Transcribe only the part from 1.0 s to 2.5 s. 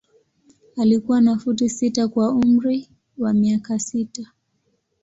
na futi sita kwa